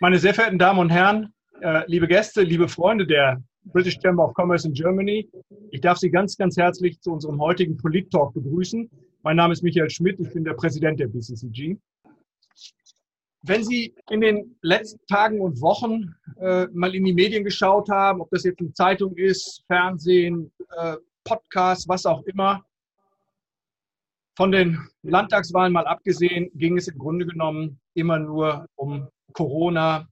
Meine 0.00 0.20
sehr 0.20 0.32
verehrten 0.32 0.60
Damen 0.60 0.78
und 0.78 0.90
Herren, 0.90 1.32
äh, 1.60 1.82
liebe 1.88 2.06
Gäste, 2.06 2.42
liebe 2.42 2.68
Freunde 2.68 3.04
der 3.04 3.42
British 3.64 3.98
Chamber 4.00 4.26
of 4.26 4.34
Commerce 4.38 4.68
in 4.68 4.72
Germany, 4.72 5.28
ich 5.72 5.80
darf 5.80 5.98
Sie 5.98 6.08
ganz, 6.08 6.36
ganz 6.36 6.56
herzlich 6.56 7.00
zu 7.00 7.12
unserem 7.12 7.40
heutigen 7.40 7.76
Polit-Talk 7.76 8.32
begrüßen. 8.32 8.88
Mein 9.22 9.36
Name 9.36 9.54
ist 9.54 9.64
Michael 9.64 9.90
Schmidt, 9.90 10.20
ich 10.20 10.32
bin 10.32 10.44
der 10.44 10.54
Präsident 10.54 11.00
der 11.00 11.08
BCCG. 11.08 11.76
Wenn 13.42 13.64
Sie 13.64 13.92
in 14.08 14.20
den 14.20 14.56
letzten 14.62 15.04
Tagen 15.08 15.40
und 15.40 15.60
Wochen 15.60 16.14
äh, 16.40 16.68
mal 16.72 16.94
in 16.94 17.04
die 17.04 17.12
Medien 17.12 17.42
geschaut 17.42 17.88
haben, 17.88 18.20
ob 18.20 18.30
das 18.30 18.44
jetzt 18.44 18.60
eine 18.60 18.72
Zeitung 18.74 19.16
ist, 19.16 19.64
Fernsehen, 19.66 20.52
äh, 20.76 20.94
Podcast, 21.24 21.88
was 21.88 22.06
auch 22.06 22.22
immer, 22.22 22.64
von 24.36 24.52
den 24.52 24.78
Landtagswahlen 25.02 25.72
mal 25.72 25.88
abgesehen, 25.88 26.52
ging 26.54 26.76
es 26.76 26.86
im 26.86 26.98
Grunde 26.98 27.26
genommen 27.26 27.80
immer 27.94 28.20
nur 28.20 28.68
um 28.76 29.08
Corona 29.32 30.06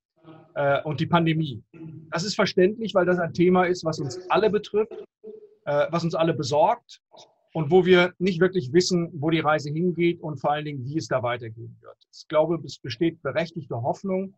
äh, 0.54 0.82
und 0.82 1.00
die 1.00 1.06
Pandemie. 1.06 1.62
Das 2.10 2.24
ist 2.24 2.34
verständlich, 2.34 2.94
weil 2.94 3.06
das 3.06 3.18
ein 3.18 3.32
Thema 3.32 3.64
ist, 3.64 3.84
was 3.84 3.98
uns 3.98 4.18
alle 4.30 4.50
betrifft, 4.50 4.92
äh, 5.64 5.86
was 5.90 6.04
uns 6.04 6.14
alle 6.14 6.34
besorgt 6.34 7.00
und 7.52 7.70
wo 7.70 7.84
wir 7.84 8.12
nicht 8.18 8.40
wirklich 8.40 8.72
wissen, 8.72 9.10
wo 9.14 9.30
die 9.30 9.40
Reise 9.40 9.70
hingeht 9.70 10.20
und 10.20 10.38
vor 10.40 10.52
allen 10.52 10.64
Dingen, 10.64 10.84
wie 10.84 10.98
es 10.98 11.08
da 11.08 11.22
weitergehen 11.22 11.76
wird. 11.80 11.96
Ich 12.12 12.28
glaube, 12.28 12.60
es 12.64 12.78
besteht 12.78 13.22
berechtigte 13.22 13.80
Hoffnung, 13.82 14.34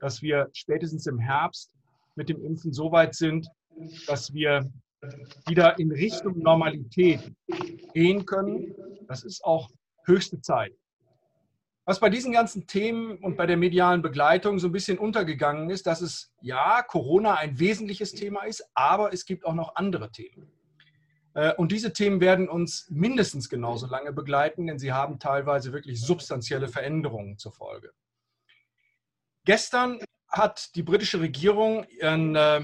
dass 0.00 0.22
wir 0.22 0.48
spätestens 0.52 1.06
im 1.06 1.18
Herbst 1.18 1.74
mit 2.16 2.28
dem 2.28 2.44
Impfen 2.44 2.72
so 2.72 2.92
weit 2.92 3.14
sind, 3.14 3.48
dass 4.06 4.32
wir 4.32 4.70
wieder 5.46 5.78
in 5.78 5.90
Richtung 5.90 6.38
Normalität 6.38 7.32
gehen 7.94 8.26
können. 8.26 8.74
Das 9.08 9.24
ist 9.24 9.42
auch 9.44 9.68
höchste 10.04 10.40
Zeit. 10.40 10.72
Was 11.84 11.98
bei 11.98 12.10
diesen 12.10 12.32
ganzen 12.32 12.66
Themen 12.66 13.18
und 13.18 13.36
bei 13.36 13.46
der 13.46 13.56
medialen 13.56 14.02
Begleitung 14.02 14.58
so 14.58 14.68
ein 14.68 14.72
bisschen 14.72 14.98
untergegangen 14.98 15.70
ist, 15.70 15.86
dass 15.86 16.02
es 16.02 16.32
ja 16.40 16.82
Corona 16.82 17.34
ein 17.34 17.58
wesentliches 17.58 18.12
Thema 18.12 18.44
ist, 18.44 18.64
aber 18.74 19.12
es 19.12 19.24
gibt 19.24 19.44
auch 19.44 19.54
noch 19.54 19.76
andere 19.76 20.12
Themen. 20.12 20.52
Äh, 21.34 21.54
und 21.54 21.72
diese 21.72 21.92
Themen 21.92 22.20
werden 22.20 22.48
uns 22.48 22.86
mindestens 22.90 23.48
genauso 23.48 23.86
lange 23.86 24.12
begleiten, 24.12 24.66
denn 24.66 24.78
sie 24.78 24.92
haben 24.92 25.18
teilweise 25.18 25.72
wirklich 25.72 26.00
substanzielle 26.00 26.68
Veränderungen 26.68 27.38
zur 27.38 27.52
Folge. 27.52 27.92
Gestern 29.44 30.00
hat 30.28 30.74
die 30.76 30.82
britische 30.82 31.20
Regierung 31.20 31.84
ihren 31.88 32.36
äh, 32.36 32.62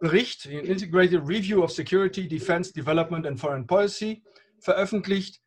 Bericht, 0.00 0.44
den 0.44 0.66
Integrated 0.66 1.22
Review 1.26 1.62
of 1.62 1.72
Security, 1.72 2.28
Defense, 2.28 2.72
Development 2.72 3.26
and 3.26 3.40
Foreign 3.40 3.66
Policy, 3.66 4.22
veröffentlicht. 4.58 5.40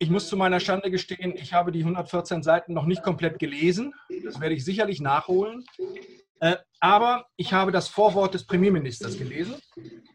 Ich 0.00 0.10
muss 0.10 0.28
zu 0.28 0.36
meiner 0.36 0.60
Schande 0.60 0.90
gestehen, 0.90 1.34
ich 1.36 1.52
habe 1.52 1.72
die 1.72 1.80
114 1.80 2.42
Seiten 2.44 2.72
noch 2.72 2.86
nicht 2.86 3.02
komplett 3.02 3.40
gelesen. 3.40 3.92
Das 4.24 4.40
werde 4.40 4.54
ich 4.54 4.64
sicherlich 4.64 5.00
nachholen. 5.00 5.64
Äh, 6.40 6.56
aber 6.78 7.26
ich 7.36 7.52
habe 7.52 7.72
das 7.72 7.88
Vorwort 7.88 8.34
des 8.34 8.46
Premierministers 8.46 9.18
gelesen 9.18 9.56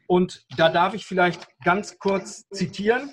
und 0.07 0.45
da 0.55 0.69
darf 0.69 0.93
ich 0.93 1.05
vielleicht 1.05 1.47
ganz 1.65 1.99
kurz 1.99 2.47
zitieren. 2.49 3.11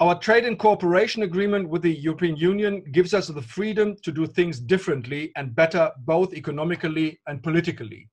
Our 0.00 0.20
Trade 0.20 0.46
and 0.46 0.58
Cooperation 0.58 1.22
Agreement 1.22 1.70
with 1.70 1.82
the 1.82 2.08
European 2.08 2.36
Union 2.36 2.84
gives 2.92 3.12
us 3.12 3.26
the 3.26 3.42
freedom 3.42 3.96
to 4.02 4.12
do 4.12 4.26
things 4.26 4.64
differently 4.64 5.32
and 5.34 5.54
better 5.54 5.92
both 5.98 6.32
economically 6.32 7.20
and 7.24 7.42
politically. 7.42 8.08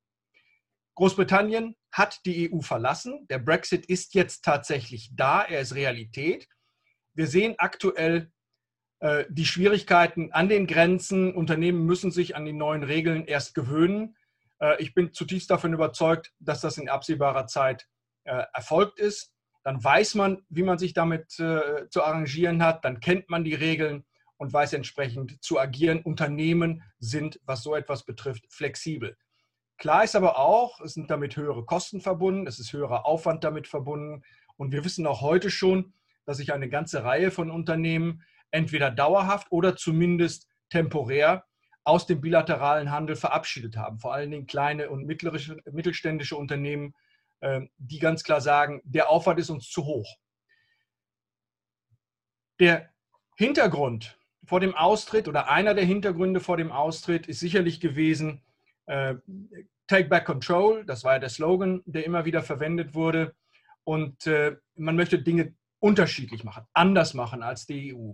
Großbritannien 0.96 1.76
hat 1.92 2.20
die 2.26 2.52
EU 2.52 2.62
verlassen. 2.62 3.28
Der 3.30 3.38
Brexit 3.38 3.86
ist 3.86 4.16
jetzt 4.16 4.44
tatsächlich 4.44 5.12
da, 5.16 5.44
er 5.44 5.62
ist 5.62 5.76
Realität. 5.76 6.48
Wir 7.18 7.26
sehen 7.26 7.56
aktuell 7.58 8.32
äh, 9.00 9.26
die 9.28 9.48
Schwierigkeiten 9.48 10.32
an 10.34 10.50
den 10.50 10.68
Grenzen. 10.68 11.34
Unternehmen 11.34 11.84
müssen 11.84 12.12
sich 12.12 12.36
an 12.36 12.46
die 12.46 12.54
neuen 12.54 12.84
Regeln 12.84 13.26
erst 13.26 13.56
gewöhnen. 13.56 14.16
Äh, 14.60 14.80
ich 14.80 14.94
bin 14.94 15.12
zutiefst 15.14 15.50
davon 15.50 15.74
überzeugt, 15.74 16.32
dass 16.40 16.62
das 16.62 16.78
in 16.78 16.90
absehbarer 16.90 17.48
Zeit 17.48 17.88
äh, 18.26 18.44
erfolgt 18.54 19.00
ist. 19.00 19.34
Dann 19.64 19.84
weiß 19.84 20.14
man, 20.14 20.44
wie 20.50 20.62
man 20.62 20.78
sich 20.78 20.94
damit 20.94 21.40
äh, 21.40 21.90
zu 21.90 22.04
arrangieren 22.04 22.64
hat. 22.64 22.86
Dann 22.86 23.00
kennt 23.00 23.32
man 23.32 23.44
die 23.44 23.56
Regeln 23.56 24.06
und 24.38 24.54
weiß 24.54 24.74
entsprechend 24.74 25.44
zu 25.44 25.60
agieren. 25.60 26.04
Unternehmen 26.04 26.84
sind, 27.00 27.40
was 27.46 27.64
so 27.64 27.74
etwas 27.74 28.06
betrifft, 28.06 28.46
flexibel. 28.54 29.18
Klar 29.80 30.04
ist 30.04 30.16
aber 30.16 30.38
auch, 30.38 30.82
es 30.82 30.94
sind 30.94 31.10
damit 31.10 31.36
höhere 31.36 31.66
Kosten 31.66 32.00
verbunden, 32.00 32.46
es 32.46 32.60
ist 32.60 32.74
höherer 32.74 33.08
Aufwand 33.08 33.44
damit 33.44 33.68
verbunden. 33.68 34.22
Und 34.56 34.72
wir 34.72 34.86
wissen 34.86 35.08
auch 35.08 35.22
heute 35.22 35.50
schon, 35.50 35.94
dass 36.28 36.38
sich 36.38 36.54
eine 36.54 36.70
ganze 36.70 37.04
Reihe 37.04 37.32
von 37.32 37.50
Unternehmen 37.50 38.22
entweder 38.52 38.92
dauerhaft 38.92 39.48
oder 39.50 39.76
zumindest 39.76 40.48
temporär 40.70 41.46
aus 41.86 42.06
dem 42.06 42.20
bilateralen 42.20 42.92
Handel 42.92 43.16
verabschiedet 43.16 43.78
haben. 43.78 43.98
Vor 43.98 44.14
allen 44.14 44.30
Dingen 44.30 44.46
kleine 44.46 44.90
und 44.90 45.06
mittelständische 45.06 46.36
Unternehmen, 46.36 46.94
ähm, 47.42 47.70
die 47.78 48.00
ganz 48.00 48.24
klar 48.24 48.42
sagen, 48.42 48.82
der 48.84 49.10
Aufwand 49.10 49.40
ist 49.40 49.50
uns 49.50 49.70
zu 49.70 49.86
hoch. 49.86 50.18
Der 52.60 52.90
Hintergrund 53.38 54.20
vor 54.46 54.60
dem 54.60 54.76
Austritt 54.76 55.30
oder 55.30 55.50
einer 55.50 55.74
der 55.74 55.86
Hintergründe 55.86 56.42
vor 56.42 56.58
dem 56.58 56.74
Austritt 56.74 57.28
ist 57.28 57.40
sicherlich 57.40 57.80
gewesen, 57.80 58.44
äh, 58.88 59.16
Take 59.88 60.10
Back 60.10 60.26
Control, 60.26 60.84
das 60.84 61.06
war 61.06 61.14
ja 61.14 61.20
der 61.20 61.30
Slogan, 61.30 61.82
der 61.86 62.06
immer 62.06 62.26
wieder 62.26 62.44
verwendet 62.44 62.94
wurde. 62.94 63.34
Und 63.86 64.28
äh, 64.28 64.58
man 64.76 64.98
möchte 64.98 65.20
Dinge 65.20 65.56
unterschiedlich 65.80 66.44
machen, 66.44 66.66
anders 66.74 67.14
machen 67.14 67.44
als 67.44 67.66
die 67.66 67.96
EU. 67.96 68.14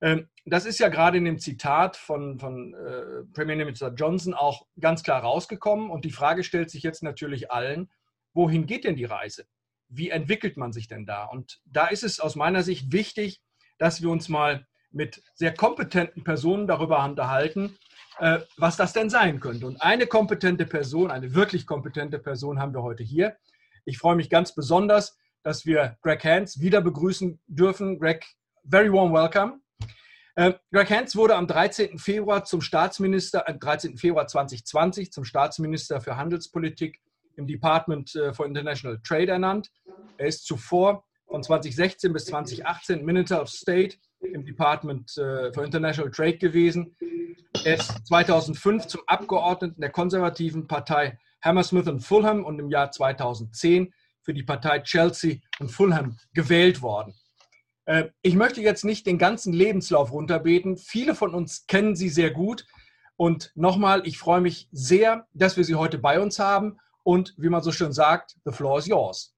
Ähm, 0.00 0.28
das 0.44 0.64
ist 0.64 0.78
ja 0.78 0.88
gerade 0.88 1.18
in 1.18 1.24
dem 1.24 1.38
Zitat 1.38 1.96
von, 1.96 2.38
von 2.38 2.74
äh, 2.74 3.24
Premierminister 3.34 3.92
Johnson 3.94 4.34
auch 4.34 4.66
ganz 4.80 5.02
klar 5.02 5.22
rausgekommen. 5.22 5.90
Und 5.90 6.04
die 6.04 6.10
Frage 6.10 6.44
stellt 6.44 6.70
sich 6.70 6.82
jetzt 6.82 7.02
natürlich 7.02 7.50
allen, 7.50 7.90
wohin 8.32 8.66
geht 8.66 8.84
denn 8.84 8.96
die 8.96 9.04
Reise? 9.04 9.46
Wie 9.88 10.10
entwickelt 10.10 10.56
man 10.56 10.72
sich 10.72 10.88
denn 10.88 11.04
da? 11.04 11.24
Und 11.24 11.60
da 11.64 11.86
ist 11.86 12.04
es 12.04 12.20
aus 12.20 12.36
meiner 12.36 12.62
Sicht 12.62 12.92
wichtig, 12.92 13.42
dass 13.78 14.02
wir 14.02 14.10
uns 14.10 14.28
mal 14.28 14.66
mit 14.92 15.22
sehr 15.34 15.54
kompetenten 15.54 16.24
Personen 16.24 16.66
darüber 16.66 17.04
unterhalten, 17.04 17.76
äh, 18.18 18.40
was 18.56 18.76
das 18.76 18.92
denn 18.92 19.10
sein 19.10 19.40
könnte. 19.40 19.66
Und 19.66 19.82
eine 19.82 20.06
kompetente 20.06 20.66
Person, 20.66 21.10
eine 21.10 21.34
wirklich 21.34 21.66
kompetente 21.66 22.18
Person 22.18 22.58
haben 22.58 22.74
wir 22.74 22.82
heute 22.82 23.02
hier. 23.02 23.36
Ich 23.84 23.98
freue 23.98 24.16
mich 24.16 24.30
ganz 24.30 24.54
besonders, 24.54 25.16
dass 25.42 25.66
wir 25.66 25.96
Greg 26.02 26.24
Hans 26.24 26.60
wieder 26.60 26.80
begrüßen 26.80 27.40
dürfen. 27.46 27.98
Greg, 27.98 28.24
very 28.64 28.92
warm 28.92 29.12
welcome. 29.12 29.60
Äh, 30.36 30.54
Greg 30.72 30.90
Hans 30.90 31.16
wurde 31.16 31.34
am 31.34 31.46
13. 31.46 31.98
Februar 31.98 32.44
zum 32.44 32.60
Staatsminister, 32.60 33.48
äh, 33.48 33.58
13. 33.58 33.96
Februar 33.96 34.26
2020 34.26 35.12
zum 35.12 35.24
Staatsminister 35.24 36.00
für 36.00 36.16
Handelspolitik 36.16 37.00
im 37.36 37.46
Department 37.46 38.14
äh, 38.14 38.32
for 38.32 38.46
International 38.46 39.00
Trade 39.02 39.32
ernannt. 39.32 39.70
Er 40.18 40.26
ist 40.26 40.46
zuvor 40.46 41.04
von 41.26 41.42
2016 41.42 42.12
bis 42.12 42.26
2018 42.26 43.04
Minister 43.04 43.42
of 43.42 43.48
State 43.48 43.96
im 44.20 44.44
Department 44.44 45.16
äh, 45.16 45.52
for 45.52 45.64
International 45.64 46.10
Trade 46.10 46.38
gewesen. 46.38 46.96
Er 47.64 47.74
ist 47.76 48.06
2005 48.06 48.86
zum 48.86 49.00
Abgeordneten 49.06 49.80
der 49.80 49.90
konservativen 49.90 50.66
Partei 50.66 51.18
Hammersmith 51.42 51.88
und 51.88 52.00
Fulham 52.00 52.44
und 52.44 52.58
im 52.58 52.68
Jahr 52.68 52.90
2010 52.90 53.92
für 54.22 54.34
die 54.34 54.42
Partei 54.42 54.80
Chelsea 54.80 55.36
und 55.58 55.70
Fulham 55.70 56.18
gewählt 56.32 56.82
worden. 56.82 57.14
Äh, 57.86 58.10
ich 58.22 58.34
möchte 58.34 58.60
jetzt 58.60 58.84
nicht 58.84 59.06
den 59.06 59.18
ganzen 59.18 59.52
Lebenslauf 59.52 60.12
runterbeten. 60.12 60.76
Viele 60.76 61.14
von 61.14 61.34
uns 61.34 61.66
kennen 61.66 61.96
sie 61.96 62.08
sehr 62.08 62.30
gut. 62.30 62.66
Und 63.16 63.52
nochmal, 63.54 64.06
ich 64.06 64.18
freue 64.18 64.40
mich 64.40 64.68
sehr, 64.72 65.26
dass 65.34 65.56
wir 65.56 65.64
Sie 65.64 65.74
heute 65.74 65.98
bei 65.98 66.20
uns 66.20 66.38
haben. 66.38 66.78
Und 67.02 67.34
wie 67.36 67.48
man 67.48 67.62
so 67.62 67.72
schön 67.72 67.92
sagt, 67.92 68.36
the 68.44 68.52
floor 68.52 68.78
is 68.78 68.86
yours. 68.86 69.36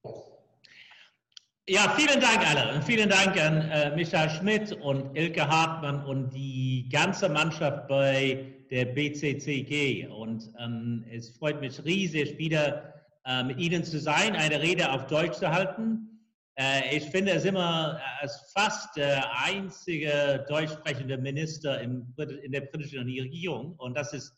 Ja, 1.67 1.95
vielen 1.97 2.19
Dank 2.19 2.45
alle. 2.45 2.75
Und 2.75 2.83
vielen 2.83 3.09
Dank 3.09 3.41
an 3.41 3.61
äh, 3.69 3.95
Michael 3.95 4.29
Schmidt 4.29 4.73
und 4.73 5.15
Ilke 5.15 5.47
Hartmann 5.47 6.05
und 6.05 6.29
die 6.33 6.89
ganze 6.91 7.29
Mannschaft 7.29 7.87
bei 7.87 8.53
der 8.69 8.85
BCCG. 8.85 10.07
Und 10.07 10.53
ähm, 10.59 11.05
es 11.09 11.29
freut 11.37 11.61
mich 11.61 11.83
riesig, 11.85 12.37
wieder 12.37 13.02
mit 13.45 13.57
Ihnen 13.57 13.83
zu 13.85 13.99
sein, 13.99 14.35
eine 14.35 14.61
Rede 14.61 14.91
auf 14.91 15.07
Deutsch 15.07 15.37
zu 15.37 15.49
halten. 15.49 16.13
Äh, 16.55 16.97
ich 16.97 17.05
finde 17.09 17.31
es 17.31 17.45
immer 17.45 17.99
äh, 17.99 18.21
als 18.21 18.51
fast 18.55 18.95
der 18.95 19.25
einzige 19.39 20.45
deutsch 20.47 20.71
sprechende 20.71 21.17
Minister 21.17 21.81
in 21.81 22.13
der 22.51 22.61
britischen 22.61 23.03
Regierung. 23.03 23.75
Und 23.77 23.95
das 23.95 24.13
ist 24.13 24.35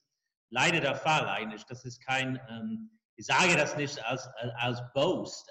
leider 0.49 0.79
der 0.79 0.95
Fall 0.95 1.27
eigentlich. 1.27 1.65
Das 1.65 1.83
ist 1.83 2.05
kein, 2.05 2.39
ähm, 2.49 2.89
ich 3.17 3.25
sage 3.25 3.55
das 3.57 3.75
nicht 3.75 4.03
als, 4.05 4.27
als 4.57 4.81
Boast, 4.93 5.49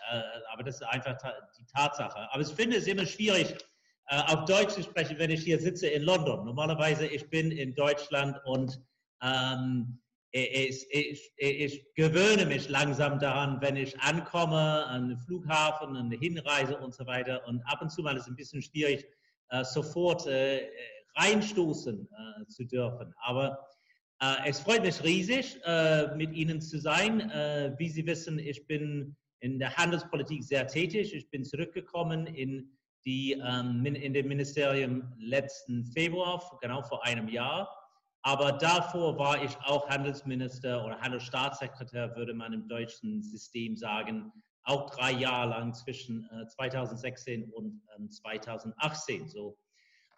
aber 0.52 0.62
das 0.64 0.74
ist 0.74 0.82
einfach 0.82 1.16
die 1.58 1.64
Tatsache. 1.64 2.28
Aber 2.30 2.42
ich 2.42 2.48
finde 2.48 2.76
es 2.76 2.86
immer 2.86 3.06
schwierig, 3.06 3.56
auf 4.04 4.44
Deutsch 4.44 4.74
zu 4.74 4.82
sprechen, 4.82 5.18
wenn 5.18 5.30
ich 5.30 5.44
hier 5.44 5.58
sitze 5.58 5.86
in 5.86 6.02
London. 6.02 6.44
Normalerweise, 6.44 7.06
ich 7.06 7.30
bin 7.30 7.50
in 7.50 7.74
Deutschland 7.74 8.38
und 8.44 8.78
ähm, 9.22 9.98
ich, 10.36 10.86
ich, 10.90 11.32
ich, 11.36 11.94
gewöhne 11.94 12.44
mich 12.44 12.68
langsam 12.68 13.20
daran, 13.20 13.60
wenn 13.60 13.76
ich 13.76 13.98
ankomme 14.00 14.84
an 14.86 15.08
den 15.10 15.18
Flughafen, 15.18 15.94
an 15.94 16.10
die 16.10 16.16
Hinreise 16.16 16.76
und 16.78 16.92
so 16.92 17.06
weiter. 17.06 17.46
Und 17.46 17.62
ab 17.66 17.80
und 17.82 17.90
zu 17.90 18.02
mal 18.02 18.16
ist 18.16 18.22
es 18.22 18.28
ein 18.28 18.34
bisschen 18.34 18.60
schwierig, 18.60 19.06
äh, 19.50 19.62
sofort 19.62 20.26
äh, 20.26 20.68
reinstoßen 21.14 22.08
äh, 22.10 22.46
zu 22.48 22.64
dürfen. 22.64 23.14
Aber 23.18 23.58
es 24.46 24.60
freut 24.60 24.82
mich 24.82 25.02
riesig, 25.02 25.60
mit 26.16 26.32
Ihnen 26.32 26.58
zu 26.60 26.78
sein. 26.78 27.18
Wie 27.76 27.90
Sie 27.90 28.06
wissen, 28.06 28.38
ich 28.38 28.66
bin 28.66 29.14
in 29.40 29.58
der 29.58 29.76
Handelspolitik 29.76 30.42
sehr 30.42 30.66
tätig. 30.66 31.12
Ich 31.12 31.28
bin 31.28 31.44
zurückgekommen 31.44 32.26
in, 32.28 32.70
die, 33.04 33.32
ähm, 33.32 33.84
in 33.84 34.14
dem 34.14 34.28
Ministerium 34.28 35.12
letzten 35.18 35.84
Februar, 35.84 36.40
genau 36.62 36.82
vor 36.82 37.04
einem 37.04 37.28
Jahr. 37.28 37.68
Aber 38.26 38.52
davor 38.52 39.18
war 39.18 39.42
ich 39.42 39.54
auch 39.64 39.86
Handelsminister 39.88 40.82
oder 40.84 40.98
Handelsstaatssekretär, 40.98 42.16
würde 42.16 42.32
man 42.32 42.54
im 42.54 42.66
deutschen 42.68 43.22
System 43.22 43.76
sagen, 43.76 44.32
auch 44.64 44.88
drei 44.88 45.12
Jahre 45.12 45.50
lang 45.50 45.74
zwischen 45.74 46.26
2016 46.48 47.52
und 47.52 47.82
2018. 48.10 49.20
Ähm, 49.20 49.28
so 49.28 49.58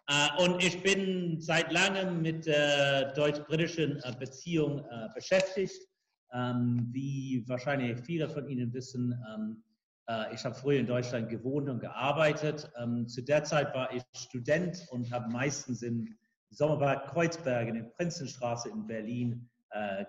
äh, 0.07 0.41
und 0.43 0.63
ich 0.63 0.81
bin 0.81 1.39
seit 1.41 1.71
langem 1.71 2.21
mit 2.21 2.45
der 2.45 3.13
deutsch-britischen 3.13 3.97
äh, 3.97 4.15
Beziehung 4.17 4.79
äh, 4.79 5.09
beschäftigt. 5.13 5.85
Ähm, 6.33 6.89
wie 6.91 7.43
wahrscheinlich 7.47 7.99
viele 7.99 8.29
von 8.29 8.47
Ihnen 8.47 8.73
wissen, 8.73 9.13
ähm, 9.33 9.63
ich 10.33 10.45
habe 10.45 10.55
früher 10.55 10.79
in 10.79 10.87
Deutschland 10.87 11.27
gewohnt 11.27 11.67
und 11.67 11.81
gearbeitet. 11.81 12.71
Zu 13.07 13.21
der 13.23 13.43
Zeit 13.43 13.75
war 13.75 13.93
ich 13.93 14.01
Student 14.15 14.87
und 14.91 15.11
habe 15.11 15.29
meistens 15.29 15.81
in 15.81 16.17
Sommerbad 16.49 17.07
Kreuzberg 17.07 17.67
in 17.67 17.75
der 17.75 17.83
Prinzenstraße 17.83 18.69
in 18.69 18.87
Berlin 18.87 19.49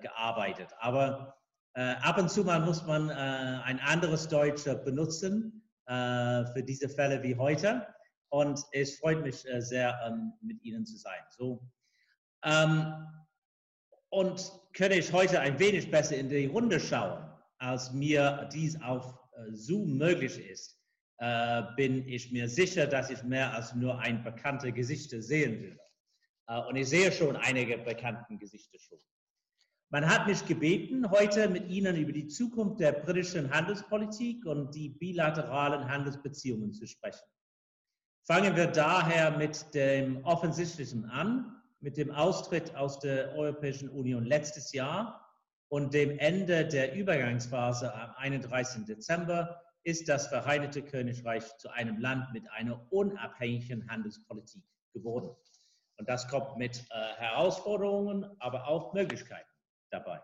gearbeitet. 0.00 0.68
Aber 0.78 1.34
ab 1.74 2.16
und 2.16 2.30
zu 2.30 2.44
mal 2.44 2.60
muss 2.60 2.86
man 2.86 3.10
ein 3.10 3.80
anderes 3.80 4.28
Deutsch 4.28 4.64
benutzen 4.84 5.68
für 5.86 6.62
diese 6.64 6.88
Fälle 6.88 7.22
wie 7.22 7.36
heute 7.36 7.86
und 8.30 8.60
es 8.72 8.98
freut 8.98 9.22
mich 9.22 9.46
äh, 9.48 9.60
sehr, 9.60 9.98
ähm, 10.06 10.32
mit 10.42 10.62
Ihnen 10.62 10.84
zu 10.84 10.96
sein. 10.96 11.20
So, 11.30 11.62
ähm, 12.44 13.06
und 14.10 14.52
könnte 14.74 14.96
ich 14.96 15.12
heute 15.12 15.40
ein 15.40 15.58
wenig 15.58 15.90
besser 15.90 16.16
in 16.16 16.28
die 16.28 16.46
Runde 16.46 16.80
schauen, 16.80 17.30
als 17.58 17.92
mir 17.92 18.48
dies 18.52 18.80
auf 18.82 19.18
äh, 19.32 19.52
Zoom 19.52 19.96
möglich 19.96 20.38
ist, 20.38 20.78
äh, 21.18 21.62
bin 21.76 22.06
ich 22.06 22.30
mir 22.32 22.48
sicher, 22.48 22.86
dass 22.86 23.10
ich 23.10 23.22
mehr 23.24 23.52
als 23.52 23.74
nur 23.74 23.98
ein 23.98 24.22
bekannte 24.22 24.72
Gesichter 24.72 25.20
sehen 25.20 25.60
würde. 25.60 25.80
Und 26.68 26.76
ich 26.76 26.88
sehe 26.88 27.12
schon 27.12 27.36
einige 27.36 27.78
bekannte 27.78 28.36
Gesichter 28.36 28.78
schon. 28.78 28.98
Man 29.90 30.08
hat 30.08 30.26
mich 30.26 30.44
gebeten, 30.44 31.10
heute 31.10 31.48
mit 31.48 31.68
Ihnen 31.68 31.96
über 31.96 32.12
die 32.12 32.26
Zukunft 32.26 32.80
der 32.80 32.92
britischen 32.92 33.50
Handelspolitik 33.50 34.44
und 34.44 34.74
die 34.74 34.90
bilateralen 34.90 35.88
Handelsbeziehungen 35.88 36.72
zu 36.72 36.86
sprechen. 36.86 37.26
Fangen 38.26 38.54
wir 38.56 38.66
daher 38.66 39.30
mit 39.38 39.74
dem 39.74 40.22
Offensichtlichen 40.24 41.06
an, 41.06 41.62
mit 41.80 41.96
dem 41.96 42.10
Austritt 42.10 42.74
aus 42.76 42.98
der 42.98 43.34
Europäischen 43.34 43.88
Union 43.88 44.24
letztes 44.24 44.72
Jahr 44.72 45.26
und 45.68 45.94
dem 45.94 46.18
Ende 46.18 46.66
der 46.66 46.94
Übergangsphase 46.94 47.94
am 47.94 48.10
31. 48.16 48.84
Dezember 48.84 49.62
ist 49.84 50.08
das 50.08 50.26
Vereinigte 50.26 50.82
Königreich 50.82 51.44
zu 51.56 51.70
einem 51.70 51.98
Land 51.98 52.32
mit 52.34 52.50
einer 52.50 52.92
unabhängigen 52.92 53.88
Handelspolitik 53.88 54.62
geworden. 54.92 55.34
Und 55.98 56.08
das 56.08 56.28
kommt 56.28 56.56
mit 56.56 56.84
äh, 56.90 57.14
Herausforderungen, 57.16 58.26
aber 58.38 58.68
auch 58.68 58.92
Möglichkeiten 58.94 59.48
dabei. 59.90 60.20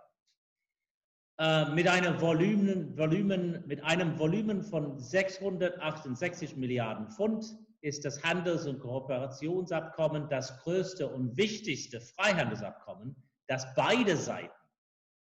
Äh, 1.38 1.67
mit, 1.71 1.88
einem 1.88 2.21
Volumen, 2.21 2.97
Volumen, 2.97 3.65
mit 3.67 3.82
einem 3.82 4.19
Volumen 4.19 4.62
von 4.62 5.00
668 5.00 6.56
Milliarden 6.56 7.11
Pfund 7.11 7.44
ist 7.81 8.05
das 8.05 8.23
Handels- 8.23 8.67
und 8.67 8.79
Kooperationsabkommen 8.79 10.29
das 10.29 10.59
größte 10.62 11.09
und 11.09 11.37
wichtigste 11.37 12.00
Freihandelsabkommen, 12.00 13.17
das 13.49 13.75
beide 13.75 14.17
Seiten 14.17 14.55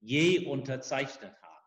je 0.02 0.46
unterzeichnet 0.46 1.34
haben. 1.42 1.66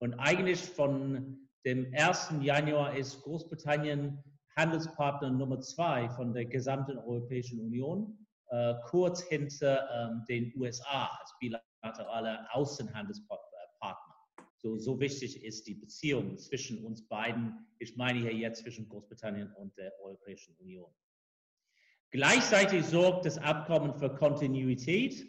Und 0.00 0.14
eigentlich 0.14 0.60
von 0.60 1.48
dem 1.66 1.92
1. 1.92 2.34
Januar 2.40 2.96
ist 2.96 3.20
Großbritannien 3.22 4.22
Handelspartner 4.56 5.30
Nummer 5.30 5.60
zwei 5.60 6.08
von 6.10 6.32
der 6.32 6.44
gesamten 6.44 6.98
Europäischen 6.98 7.60
Union, 7.60 8.26
äh, 8.50 8.74
kurz 8.86 9.22
hinter 9.22 9.88
ähm, 9.92 10.24
den 10.28 10.52
USA 10.56 11.10
als 11.20 11.34
bilateraler 11.38 12.46
Außenhandelspartner. 12.52 13.48
So, 14.56 14.76
so 14.76 14.98
wichtig 14.98 15.44
ist 15.44 15.66
die 15.66 15.74
Beziehung 15.74 16.36
zwischen 16.36 16.84
uns 16.84 17.06
beiden. 17.06 17.66
Ich 17.78 17.96
meine 17.96 18.18
hier 18.18 18.34
jetzt 18.34 18.62
zwischen 18.62 18.88
Großbritannien 18.88 19.52
und 19.52 19.76
der 19.76 19.92
Europäischen 20.00 20.56
Union. 20.56 20.90
Gleichzeitig 22.10 22.84
sorgt 22.86 23.26
das 23.26 23.38
Abkommen 23.38 23.94
für 23.94 24.12
Kontinuität. 24.12 25.26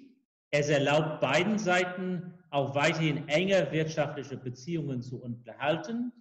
Es 0.51 0.69
erlaubt 0.69 1.19
beiden 1.19 1.59
Seiten 1.59 2.33
auch 2.49 2.73
weiterhin 2.73 3.27
enge 3.27 3.71
wirtschaftliche 3.71 4.37
Beziehungen 4.37 5.01
zu 5.01 5.21
unterhalten, 5.21 6.11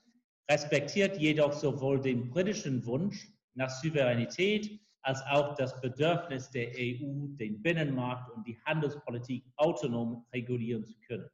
respektiert 0.51 1.17
jedoch 1.17 1.53
sowohl 1.53 2.01
den 2.01 2.29
britischen 2.29 2.85
Wunsch 2.85 3.29
nach 3.55 3.71
Souveränität 3.71 4.81
als 5.03 5.23
auch 5.27 5.55
das 5.55 5.81
Bedürfnis 5.81 6.51
der 6.51 6.69
EU, 6.77 7.29
den 7.37 7.63
Binnenmarkt 7.63 8.31
und 8.31 8.47
die 8.47 8.59
Handelspolitik 8.65 9.45
autonom 9.57 10.27
regulieren 10.33 10.85
zu 10.85 10.99
können. 11.07 11.29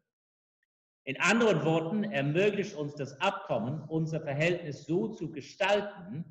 In 1.04 1.20
anderen 1.20 1.64
Worten 1.64 2.04
ermöglicht 2.04 2.74
uns 2.74 2.94
das 2.94 3.20
Abkommen, 3.20 3.82
unser 3.88 4.20
Verhältnis 4.20 4.84
so 4.84 5.08
zu 5.08 5.30
gestalten, 5.30 6.24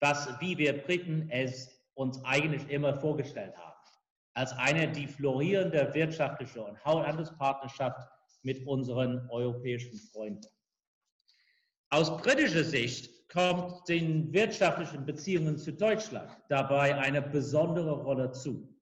was, 0.00 0.28
wie 0.40 0.58
wir 0.58 0.82
Briten 0.82 1.28
es 1.30 1.84
uns 1.94 2.22
eigentlich 2.24 2.68
immer 2.68 2.94
vorgestellt 2.94 3.56
haben, 3.56 3.76
als 4.34 4.52
eine 4.52 4.90
die 4.90 5.06
florierende 5.06 5.94
wirtschaftliche 5.94 6.62
und 6.62 6.84
Handelspartnerschaft 6.84 8.08
mit 8.42 8.66
unseren 8.66 9.28
europäischen 9.30 9.98
Freunden. 10.12 10.46
Aus 11.90 12.16
britischer 12.16 12.64
Sicht 12.64 13.15
kommt 13.28 13.88
den 13.88 14.32
wirtschaftlichen 14.32 15.04
Beziehungen 15.04 15.58
zu 15.58 15.72
Deutschland 15.72 16.30
dabei 16.48 16.96
eine 16.96 17.22
besondere 17.22 17.92
Rolle 17.92 18.32
zu. 18.32 18.72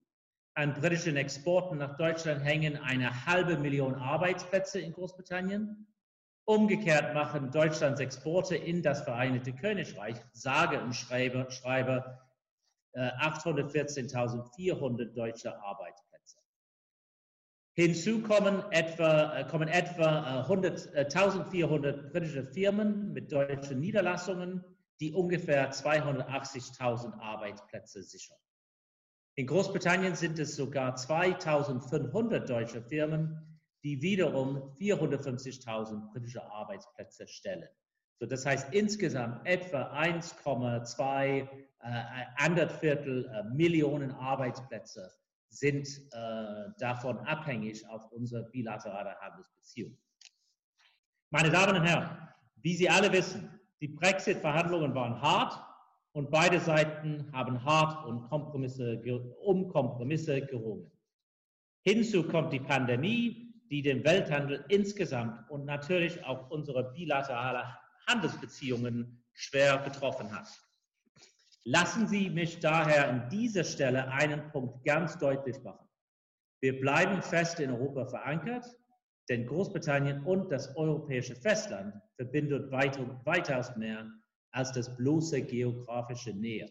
An 0.53 0.73
britischen 0.73 1.17
Exporten 1.17 1.79
nach 1.79 1.97
Deutschland 1.97 2.43
hängen 2.43 2.77
eine 2.77 3.25
halbe 3.25 3.57
Million 3.57 3.95
Arbeitsplätze 3.95 4.79
in 4.79 4.93
Großbritannien. 4.93 5.87
Umgekehrt 6.45 7.13
machen 7.13 7.51
Deutschlands 7.51 7.99
Exporte 7.99 8.55
in 8.55 8.81
das 8.83 9.01
Vereinigte 9.01 9.51
Königreich, 9.51 10.15
sage 10.31 10.79
und 10.79 10.95
schreibe, 10.95 11.47
schreibe 11.49 12.19
814.400 12.95 15.13
deutsche 15.13 15.61
Arbeitsplätze. 15.61 16.04
Hinzu 17.77 18.21
kommen 18.21 18.63
etwa, 18.71 19.37
äh, 19.37 19.43
kommen 19.49 19.67
etwa 19.67 20.45
100, 20.47 20.93
äh, 20.93 21.09
1400 21.09 22.09
britische 22.09 22.45
Firmen 22.45 23.11
mit 23.11 23.33
deutschen 23.33 23.81
Niederlassungen, 23.81 24.63
die 25.01 25.11
ungefähr 25.11 25.69
280.000 25.71 27.19
Arbeitsplätze 27.19 28.01
sichern. 28.01 28.37
In 29.37 29.47
Großbritannien 29.47 30.15
sind 30.15 30.39
es 30.39 30.55
sogar 30.55 30.95
2500 30.95 32.49
deutsche 32.49 32.81
Firmen, 32.81 33.59
die 33.83 34.01
wiederum 34.01 34.73
450.000 34.79 36.13
britische 36.13 36.49
Arbeitsplätze 36.49 37.27
stellen. 37.27 37.67
So, 38.21 38.25
das 38.25 38.45
heißt 38.45 38.73
insgesamt 38.73 39.45
etwa 39.45 39.91
1,2 39.91 41.49
äh, 41.81 42.69
Viertel 42.79 43.25
äh, 43.25 43.43
Millionen 43.53 44.11
Arbeitsplätze 44.11 45.11
sind 45.55 45.87
äh, 46.11 46.69
davon 46.79 47.17
abhängig 47.19 47.87
auf 47.87 48.11
unsere 48.11 48.43
bilaterale 48.49 49.15
Handelsbeziehung. 49.19 49.97
Meine 51.31 51.49
Damen 51.49 51.77
und 51.77 51.83
Herren, 51.83 52.29
wie 52.61 52.75
Sie 52.75 52.89
alle 52.89 53.11
wissen, 53.11 53.59
die 53.81 53.87
Brexit-Verhandlungen 53.87 54.93
waren 54.93 55.21
hart 55.21 55.61
und 56.13 56.31
beide 56.31 56.59
Seiten 56.59 57.29
haben 57.33 57.63
hart 57.63 58.05
und 58.05 58.23
Kompromisse, 58.29 59.01
um 59.41 59.67
Kompromisse 59.69 60.45
gerungen. 60.45 60.91
Hinzu 61.83 62.23
kommt 62.23 62.51
die 62.51 62.59
Pandemie, 62.59 63.53
die 63.69 63.81
den 63.81 64.03
Welthandel 64.03 64.65
insgesamt 64.69 65.49
und 65.49 65.65
natürlich 65.65 66.23
auch 66.23 66.49
unsere 66.49 66.93
bilaterale 66.93 67.65
Handelsbeziehungen 68.07 69.23
schwer 69.33 69.77
betroffen 69.79 70.33
hat. 70.35 70.47
Lassen 71.67 72.07
Sie 72.07 72.29
mich 72.29 72.59
daher 72.59 73.09
an 73.09 73.27
dieser 73.29 73.63
Stelle 73.63 74.07
einen 74.11 74.51
Punkt 74.51 74.85
ganz 74.85 75.17
deutlich 75.17 75.59
machen. 75.63 75.87
Wir 76.61 76.79
bleiben 76.79 77.23
fest 77.23 77.59
in 77.59 77.71
Europa 77.71 78.05
verankert, 78.05 78.65
denn 79.29 79.47
Großbritannien 79.47 80.23
und 80.25 80.51
das 80.51 80.75
europäische 80.75 81.35
Festland 81.35 81.95
verbindet 82.17 82.71
weitaus 82.71 83.75
mehr 83.77 84.07
als 84.51 84.73
das 84.73 84.95
bloße 84.95 85.41
geografische 85.41 86.33
Nähe. 86.33 86.69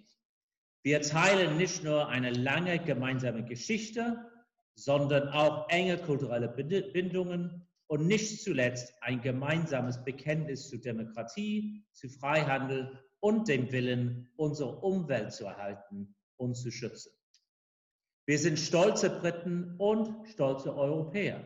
Wir 0.84 1.02
teilen 1.02 1.56
nicht 1.56 1.82
nur 1.82 2.08
eine 2.08 2.30
lange 2.30 2.78
gemeinsame 2.78 3.44
Geschichte, 3.44 4.30
sondern 4.76 5.28
auch 5.30 5.68
enge 5.70 5.98
kulturelle 5.98 6.48
Bindungen 6.48 7.66
und 7.88 8.06
nicht 8.06 8.42
zuletzt 8.42 8.94
ein 9.00 9.20
gemeinsames 9.22 10.02
Bekenntnis 10.04 10.68
zu 10.68 10.78
Demokratie, 10.78 11.84
zu 11.92 12.08
Freihandel 12.08 13.04
und 13.25 13.49
dem 13.49 13.73
Willen, 13.73 14.28
unsere 14.37 14.81
Umwelt 14.81 15.33
zu 15.33 15.47
erhalten 15.47 16.14
und 16.37 16.57
zu 16.57 16.71
schützen. 16.71 17.11
Wir 18.26 18.38
sind 18.38 18.59
stolze 18.59 19.09
Briten 19.09 19.76
und 19.78 20.28
stolze 20.28 20.76
Europäer. 20.76 21.43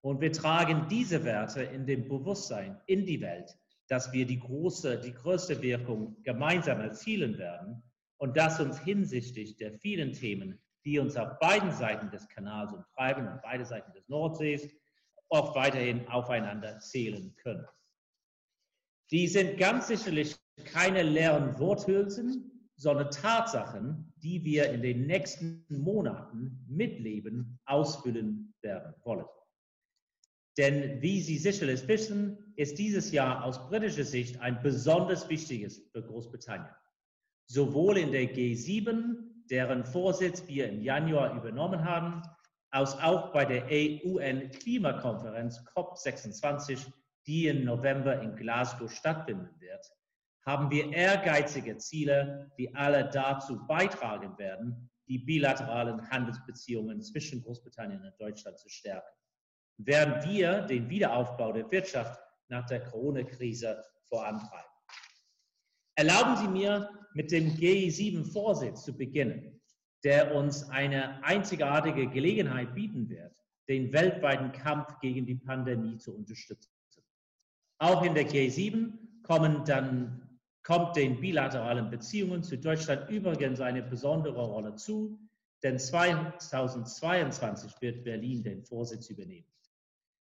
Und 0.00 0.20
wir 0.20 0.32
tragen 0.32 0.88
diese 0.90 1.22
Werte 1.22 1.62
in 1.62 1.86
dem 1.86 2.08
Bewusstsein 2.08 2.80
in 2.86 3.06
die 3.06 3.20
Welt, 3.20 3.56
dass 3.86 4.12
wir 4.12 4.26
die, 4.26 4.40
große, 4.40 4.98
die 4.98 5.12
größte 5.12 5.62
Wirkung 5.62 6.20
gemeinsam 6.24 6.80
erzielen 6.80 7.38
werden 7.38 7.84
und 8.16 8.36
dass 8.36 8.58
uns 8.58 8.80
hinsichtlich 8.80 9.56
der 9.58 9.78
vielen 9.78 10.12
Themen, 10.12 10.60
die 10.84 10.98
uns 10.98 11.16
auf 11.16 11.38
beiden 11.38 11.70
Seiten 11.70 12.10
des 12.10 12.26
Kanals 12.26 12.72
umtreiben, 12.72 13.28
und 13.28 13.40
beide 13.42 13.64
Seiten 13.64 13.92
des 13.92 14.08
Nordsees, 14.08 14.68
auch 15.28 15.54
weiterhin 15.54 16.08
aufeinander 16.08 16.80
zählen 16.80 17.32
können. 17.36 17.68
Die 19.12 19.28
sind 19.28 19.56
ganz 19.56 19.86
sicherlich 19.86 20.36
keine 20.64 21.02
leeren 21.02 21.58
Worthülsen, 21.58 22.70
sondern 22.76 23.10
Tatsachen, 23.10 24.12
die 24.16 24.44
wir 24.44 24.70
in 24.70 24.82
den 24.82 25.06
nächsten 25.06 25.64
Monaten 25.68 26.64
mitleben, 26.68 27.58
ausfüllen 27.64 28.54
werden 28.60 28.94
wollen. 29.02 29.26
Denn 30.58 31.02
wie 31.02 31.20
Sie 31.20 31.36
sicherlich 31.36 31.86
wissen, 31.86 32.52
ist 32.56 32.78
dieses 32.78 33.12
Jahr 33.12 33.44
aus 33.44 33.68
britischer 33.68 34.04
Sicht 34.04 34.40
ein 34.40 34.62
besonders 34.62 35.28
wichtiges 35.28 35.82
für 35.92 36.02
Großbritannien. 36.02 36.74
Sowohl 37.46 37.98
in 37.98 38.12
der 38.12 38.34
G7, 38.34 39.16
deren 39.50 39.84
Vorsitz 39.84 40.46
wir 40.48 40.68
im 40.68 40.80
Januar 40.80 41.36
übernommen 41.36 41.84
haben, 41.84 42.22
als 42.70 42.94
auch 42.98 43.32
bei 43.32 43.44
der 43.44 43.66
UN-Klimakonferenz 44.04 45.60
COP26, 45.74 46.86
die 47.26 47.46
im 47.46 47.64
November 47.64 48.20
in 48.22 48.34
Glasgow 48.34 48.90
stattfinden 48.90 49.48
wird, 49.60 49.86
haben 50.46 50.70
wir 50.70 50.92
ehrgeizige 50.92 51.76
Ziele, 51.76 52.50
die 52.56 52.72
alle 52.74 53.10
dazu 53.10 53.66
beitragen 53.66 54.38
werden, 54.38 54.88
die 55.08 55.18
bilateralen 55.18 56.08
Handelsbeziehungen 56.08 57.02
zwischen 57.02 57.42
Großbritannien 57.42 58.02
und 58.02 58.20
Deutschland 58.20 58.58
zu 58.58 58.68
stärken. 58.68 59.12
Während 59.78 60.24
wir 60.24 60.62
den 60.62 60.88
Wiederaufbau 60.88 61.52
der 61.52 61.70
Wirtschaft 61.70 62.18
nach 62.48 62.64
der 62.66 62.84
Corona-Krise 62.84 63.84
vorantreiben. 64.08 64.70
Erlauben 65.96 66.36
Sie 66.36 66.48
mir, 66.48 66.90
mit 67.14 67.32
dem 67.32 67.50
G7-Vorsitz 67.54 68.84
zu 68.84 68.96
beginnen, 68.96 69.60
der 70.04 70.34
uns 70.34 70.68
eine 70.68 71.22
einzigartige 71.24 72.06
Gelegenheit 72.08 72.74
bieten 72.74 73.08
wird, 73.08 73.34
den 73.68 73.92
weltweiten 73.92 74.52
Kampf 74.52 75.00
gegen 75.00 75.26
die 75.26 75.34
Pandemie 75.34 75.96
zu 75.96 76.14
unterstützen. 76.14 76.70
Auch 77.78 78.02
in 78.02 78.14
der 78.14 78.28
G7 78.28 78.92
kommen 79.22 79.64
dann 79.64 80.25
kommt 80.66 80.96
den 80.96 81.20
bilateralen 81.20 81.90
Beziehungen 81.90 82.42
zu 82.42 82.58
Deutschland 82.58 83.08
übrigens 83.08 83.60
eine 83.60 83.84
besondere 83.84 84.44
Rolle 84.44 84.74
zu, 84.74 85.16
denn 85.62 85.78
2022 85.78 87.70
wird 87.80 88.02
Berlin 88.02 88.42
den 88.42 88.64
Vorsitz 88.64 89.08
übernehmen. 89.08 89.46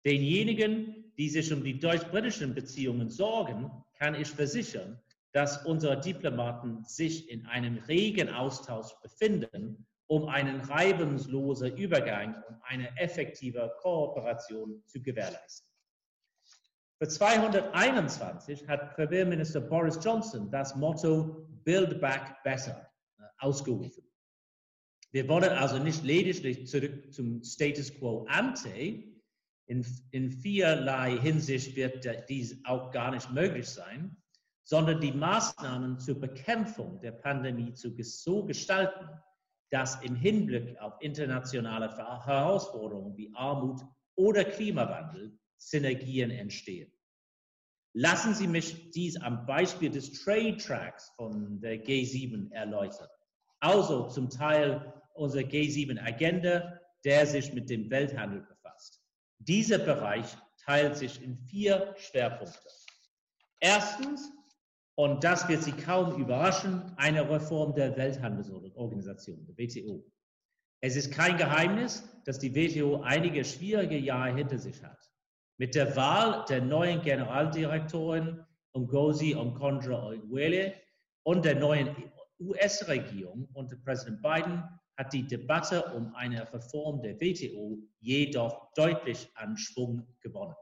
Denjenigen, 0.04 1.14
die 1.16 1.30
sich 1.30 1.54
um 1.54 1.64
die 1.64 1.78
deutsch-britischen 1.78 2.56
Beziehungen 2.56 3.12
sorgen, 3.12 3.70
kann 4.00 4.16
ich 4.16 4.30
versichern, 4.30 5.00
dass 5.32 5.64
unsere 5.64 6.02
Diplomaten 6.02 6.84
sich 6.86 7.30
in 7.30 7.46
einem 7.46 7.78
regen 7.88 8.30
Austausch 8.30 8.96
befinden, 9.04 9.86
um 10.08 10.28
einen 10.28 10.60
reibungslosen 10.62 11.78
Übergang 11.78 12.34
und 12.50 12.58
eine 12.64 12.90
effektive 12.98 13.72
Kooperation 13.80 14.82
zu 14.88 15.04
gewährleisten. 15.04 15.71
Für 17.02 17.08
221 17.08 18.68
hat 18.68 18.94
Premierminister 18.96 19.60
Boris 19.60 19.98
Johnson 20.04 20.52
das 20.52 20.76
Motto 20.76 21.48
Build 21.64 22.00
Back 22.00 22.44
Better 22.44 22.92
äh, 23.18 23.24
ausgerufen. 23.40 24.04
Wir 25.12 25.28
wollen 25.28 25.50
also 25.50 25.80
nicht 25.80 26.04
lediglich 26.04 26.68
zurück 26.68 27.12
zum 27.12 27.44
Status 27.44 27.92
quo 27.92 28.28
ante. 28.30 29.04
In, 29.66 29.84
in 30.12 30.30
vielerlei 30.30 31.18
Hinsicht 31.18 31.76
wird 31.76 32.08
dies 32.30 32.64
auch 32.66 32.92
gar 32.92 33.10
nicht 33.10 33.32
möglich 33.32 33.68
sein, 33.68 34.16
sondern 34.64 35.02
die 35.02 35.12
Maßnahmen 35.12 35.98
zur 35.98 36.20
Bekämpfung 36.20 37.02
der 37.02 37.14
Pandemie 37.14 37.72
so 37.74 38.46
gestalten, 38.46 39.10
dass 39.72 40.00
im 40.04 40.14
Hinblick 40.14 40.80
auf 40.80 40.94
internationale 41.00 41.90
Herausforderungen 41.98 43.18
wie 43.18 43.34
Armut 43.34 43.82
oder 44.16 44.44
Klimawandel 44.44 45.36
Synergien 45.70 46.32
entstehen. 46.32 46.92
Lassen 47.94 48.34
Sie 48.34 48.48
mich 48.48 48.92
dies 48.92 49.18
am 49.18 49.46
Beispiel 49.46 49.90
des 49.90 50.24
Trade 50.24 50.58
Tracks 50.58 51.12
von 51.16 51.60
der 51.60 51.84
G7 51.84 52.52
erläutern. 52.52 53.10
Also 53.60 54.08
zum 54.08 54.30
Teil 54.30 54.94
unserer 55.14 55.44
G7-Agenda, 55.44 56.80
der 57.04 57.28
sich 57.28 57.54
mit 57.54 57.70
dem 57.70 57.90
Welthandel 57.90 58.42
befasst. 58.42 59.02
Dieser 59.40 59.80
Bereich 59.80 60.26
teilt 60.58 60.98
sich 60.98 61.22
in 61.22 61.38
vier 61.38 61.94
Schwerpunkte. 61.98 62.60
Erstens, 63.60 64.32
und 64.96 65.24
das 65.24 65.48
wird 65.48 65.64
Sie 65.64 65.72
kaum 65.72 66.20
überraschen, 66.20 66.94
eine 66.98 67.30
Reform 67.30 67.76
der 67.76 67.96
Welthandelsorganisation, 67.98 69.46
der 69.46 69.58
WTO. 69.58 70.06
Es 70.82 70.96
ist 70.96 71.12
kein 71.12 71.38
Geheimnis, 71.38 72.04
dass 72.26 72.40
die 72.40 72.56
WTO 72.56 73.02
einige 73.02 73.44
schwierige 73.46 73.98
Jahre 73.98 74.36
hinter 74.36 74.58
sich 74.58 74.82
hat. 74.84 75.11
Mit 75.62 75.76
der 75.76 75.96
Wahl 75.96 76.44
der 76.50 76.60
neuen 76.60 77.04
Generaldirektorin 77.04 78.44
Ngozi 78.76 79.36
Okonjo-Iweala 79.36 80.74
und 81.22 81.46
der 81.46 81.54
neuen 81.54 81.96
US-Regierung 82.40 83.48
unter 83.54 83.76
Präsident 83.76 84.24
Biden 84.24 84.64
hat 84.98 85.14
die 85.14 85.28
Debatte 85.28 85.84
um 85.94 86.16
eine 86.16 86.52
Reform 86.52 87.04
der 87.04 87.22
WTO 87.22 87.78
jedoch 88.00 88.74
deutlich 88.74 89.30
an 89.36 89.56
Schwung 89.56 90.08
gewonnen. 90.20 90.56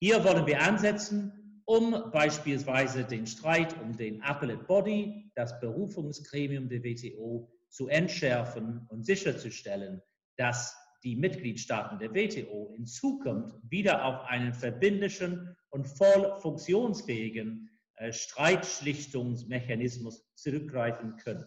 Hier 0.00 0.24
wollen 0.24 0.46
wir 0.46 0.62
ansetzen, 0.62 1.62
um 1.66 2.10
beispielsweise 2.10 3.04
den 3.04 3.26
Streit 3.26 3.78
um 3.82 3.94
den 3.94 4.22
Appellate 4.22 4.64
Body, 4.64 5.30
das 5.34 5.60
Berufungsgremium 5.60 6.70
der 6.70 6.82
WTO, 6.82 7.52
zu 7.68 7.88
entschärfen 7.88 8.86
und 8.88 9.04
sicherzustellen, 9.04 10.00
dass 10.38 10.74
die 11.04 11.16
Mitgliedstaaten 11.16 11.98
der 11.98 12.14
WTO 12.14 12.72
in 12.76 12.86
Zukunft 12.86 13.56
wieder 13.68 14.04
auf 14.04 14.24
einen 14.24 14.54
verbindlichen 14.54 15.54
und 15.68 15.86
voll 15.86 16.38
funktionsfähigen 16.40 17.68
äh, 17.96 18.10
Streitschlichtungsmechanismus 18.12 20.26
zurückgreifen 20.34 21.16
können. 21.16 21.46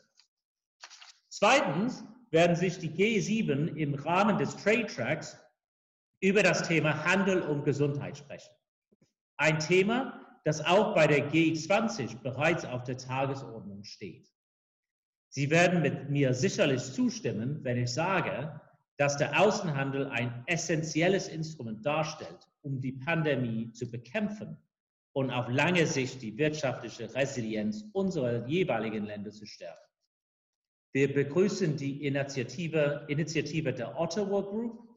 Zweitens 1.30 2.04
werden 2.30 2.56
sich 2.56 2.78
die 2.78 2.92
G7 2.92 3.76
im 3.76 3.96
Rahmen 3.96 4.38
des 4.38 4.56
Trade 4.58 4.86
Tracks 4.86 5.40
über 6.22 6.44
das 6.44 6.68
Thema 6.68 7.06
Handel 7.06 7.42
und 7.42 7.64
Gesundheit 7.64 8.18
sprechen. 8.18 8.54
Ein 9.38 9.60
Thema, 9.60 10.20
das 10.46 10.64
auch 10.66 10.96
bei 10.96 11.08
der 11.08 11.32
G20 11.32 12.22
bereits 12.22 12.66
auf 12.66 12.84
der 12.84 12.98
Tagesordnung 12.98 13.84
steht. 13.84 14.28
Sie 15.30 15.50
werden 15.50 15.82
mit 15.82 16.10
mir 16.10 16.34
sicherlich 16.34 16.82
zustimmen, 16.82 17.64
wenn 17.64 17.78
ich 17.78 17.94
sage, 17.94 18.60
dass 18.98 19.18
der 19.18 19.40
Außenhandel 19.40 20.08
ein 20.08 20.44
essentielles 20.48 21.28
Instrument 21.28 21.86
darstellt, 21.86 22.48
um 22.62 22.82
die 22.82 22.94
Pandemie 22.94 23.72
zu 23.72 23.90
bekämpfen 23.90 24.58
und 25.14 25.32
auf 25.32 25.48
lange 25.50 25.86
Sicht 25.86 26.22
die 26.22 26.38
wirtschaftliche 26.38 27.14
Resilienz 27.14 27.86
unserer 27.94 28.46
jeweiligen 28.48 29.06
Länder 29.06 29.32
zu 29.32 29.46
stärken. 29.46 29.88
Wir 30.94 31.14
begrüßen 31.14 31.78
die 31.78 32.06
Initiative, 32.06 33.06
Initiative 33.08 33.74
der 33.74 34.00
Ottawa 34.00 34.42
Group 34.42 34.88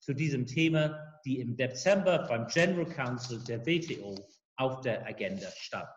zu 0.00 0.12
diesem 0.12 0.46
Thema, 0.46 1.18
die 1.24 1.40
im 1.40 1.56
Dezember 1.56 2.26
beim 2.28 2.46
General 2.48 2.86
Council 2.86 3.42
der 3.44 3.64
WTO 3.64 4.14
auf 4.56 4.82
der 4.82 5.06
Agenda 5.06 5.48
stand. 5.50 5.88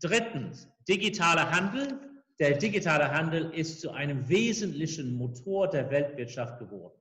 Drittens, 0.00 0.68
digitaler 0.86 1.50
Handel 1.50 2.09
der 2.40 2.56
digitale 2.56 3.12
Handel 3.12 3.50
ist 3.52 3.80
zu 3.82 3.90
einem 3.90 4.28
wesentlichen 4.28 5.14
Motor 5.14 5.68
der 5.68 5.90
Weltwirtschaft 5.90 6.58
geworden. 6.58 6.98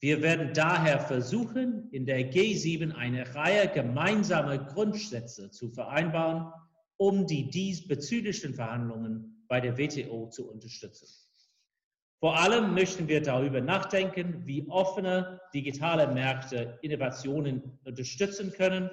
Wir 0.00 0.20
werden 0.22 0.52
daher 0.54 0.98
versuchen, 0.98 1.88
in 1.92 2.06
der 2.06 2.32
G7 2.32 2.92
eine 2.94 3.34
Reihe 3.34 3.68
gemeinsamer 3.68 4.58
Grundsätze 4.58 5.50
zu 5.50 5.70
vereinbaren, 5.70 6.50
um 6.96 7.26
die 7.26 7.50
diesbezüglichen 7.50 8.54
Verhandlungen 8.54 9.44
bei 9.48 9.60
der 9.60 9.76
WTO 9.76 10.28
zu 10.28 10.50
unterstützen. 10.50 11.06
Vor 12.18 12.38
allem 12.38 12.74
möchten 12.74 13.06
wir 13.08 13.20
darüber 13.20 13.60
nachdenken, 13.60 14.46
wie 14.46 14.66
offene 14.68 15.40
digitale 15.52 16.06
Märkte 16.06 16.78
Innovationen 16.80 17.78
unterstützen 17.84 18.52
können, 18.52 18.90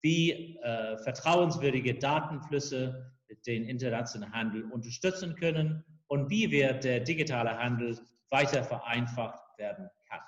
wie 0.00 0.56
äh, 0.62 0.96
vertrauenswürdige 0.98 1.94
Datenflüsse 1.96 3.12
den 3.46 3.64
internationalen 3.64 4.32
Handel 4.32 4.64
unterstützen 4.70 5.34
können 5.36 5.84
und 6.08 6.30
wie 6.30 6.50
wir 6.50 6.72
der 6.74 7.00
digitale 7.00 7.56
Handel 7.56 7.98
weiter 8.30 8.62
vereinfacht 8.62 9.42
werden 9.58 9.88
kann. 10.08 10.20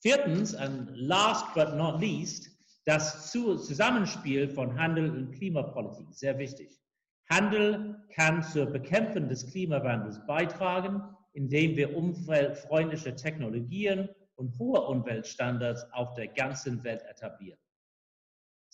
Viertens, 0.00 0.54
und 0.54 0.90
last 0.94 1.46
but 1.54 1.74
not 1.76 2.00
least, 2.00 2.50
das 2.84 3.30
Zusammenspiel 3.32 4.48
von 4.48 4.78
Handel 4.78 5.10
und 5.10 5.32
Klimapolitik, 5.32 6.06
sehr 6.10 6.38
wichtig. 6.38 6.78
Handel 7.30 7.96
kann 8.14 8.42
zur 8.42 8.66
Bekämpfung 8.66 9.28
des 9.28 9.50
Klimawandels 9.50 10.20
beitragen, 10.26 11.02
indem 11.32 11.76
wir 11.76 11.96
umweltfreundliche 11.96 13.14
Technologien 13.16 14.08
und 14.36 14.58
hohe 14.58 14.80
Umweltstandards 14.82 15.90
auf 15.92 16.12
der 16.14 16.28
ganzen 16.28 16.84
Welt 16.84 17.02
etablieren. 17.08 17.58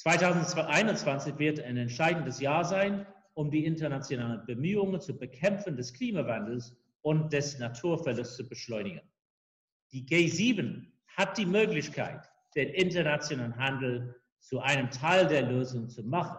2021 0.01 1.39
wird 1.39 1.61
ein 1.61 1.77
entscheidendes 1.77 2.41
Jahr 2.41 2.65
sein, 2.65 3.07
um 3.35 3.51
die 3.51 3.67
internationalen 3.67 4.47
Bemühungen 4.47 4.99
zur 4.99 5.19
Bekämpfung 5.19 5.77
des 5.77 5.93
Klimawandels 5.93 6.75
und 7.03 7.31
des 7.35 7.59
Naturverlusts 7.59 8.37
zu 8.37 8.49
beschleunigen. 8.49 9.03
Die 9.93 10.07
G7 10.07 10.87
hat 11.19 11.37
die 11.37 11.45
Möglichkeit, 11.45 12.31
den 12.55 12.71
internationalen 12.71 13.55
Handel 13.59 14.17
zu 14.39 14.61
einem 14.61 14.91
Teil 14.91 15.27
der 15.27 15.43
Lösung 15.43 15.91
zu 15.91 16.03
machen, 16.03 16.39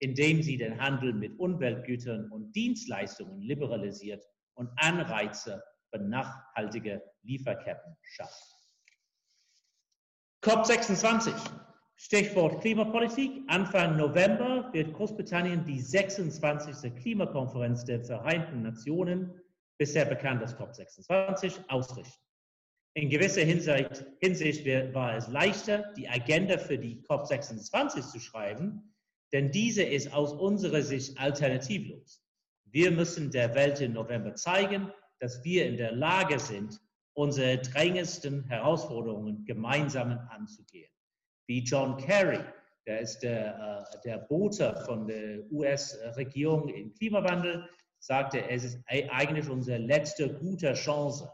indem 0.00 0.42
sie 0.42 0.58
den 0.58 0.78
Handel 0.78 1.14
mit 1.14 1.38
Umweltgütern 1.38 2.30
und 2.30 2.52
Dienstleistungen 2.52 3.40
liberalisiert 3.40 4.22
und 4.52 4.68
Anreize 4.76 5.62
für 5.88 5.98
nachhaltige 5.98 7.02
Lieferketten 7.22 7.96
schafft. 8.02 8.54
COP26, 10.44 11.32
Stichwort 12.00 12.60
Klimapolitik. 12.60 13.42
Anfang 13.48 13.96
November 13.96 14.72
wird 14.72 14.92
Großbritannien 14.92 15.64
die 15.64 15.80
26. 15.80 16.94
Klimakonferenz 16.94 17.84
der 17.84 18.04
Vereinten 18.04 18.62
Nationen, 18.62 19.34
bisher 19.78 20.04
bekannt 20.04 20.40
als 20.40 20.56
COP26, 20.56 21.58
ausrichten. 21.66 22.22
In 22.94 23.10
gewisser 23.10 23.40
Hinsicht, 23.40 24.06
Hinsicht 24.20 24.64
war 24.94 25.16
es 25.16 25.26
leichter, 25.26 25.92
die 25.96 26.08
Agenda 26.08 26.56
für 26.56 26.78
die 26.78 27.02
COP26 27.02 28.12
zu 28.12 28.20
schreiben, 28.20 28.94
denn 29.32 29.50
diese 29.50 29.82
ist 29.82 30.12
aus 30.12 30.32
unserer 30.32 30.82
Sicht 30.82 31.18
alternativlos. 31.18 32.24
Wir 32.64 32.92
müssen 32.92 33.32
der 33.32 33.56
Welt 33.56 33.80
im 33.80 33.94
November 33.94 34.36
zeigen, 34.36 34.92
dass 35.18 35.42
wir 35.42 35.66
in 35.66 35.76
der 35.76 35.90
Lage 35.90 36.38
sind, 36.38 36.80
unsere 37.14 37.58
drängendsten 37.58 38.44
Herausforderungen 38.44 39.44
gemeinsam 39.44 40.12
anzugehen. 40.30 40.90
Wie 41.48 41.64
John 41.64 41.96
Kerry, 41.96 42.38
der 42.86 43.00
ist 43.00 43.18
der, 43.20 43.88
äh, 43.92 44.00
der 44.04 44.18
Bote 44.18 44.80
von 44.86 45.06
der 45.08 45.50
US-Regierung 45.50 46.68
im 46.68 46.94
Klimawandel, 46.94 47.68
sagte, 47.98 48.48
es 48.48 48.62
ist 48.62 48.78
eigentlich 48.86 49.48
unsere 49.48 49.78
letzte 49.78 50.32
gute 50.32 50.72
Chance, 50.74 51.28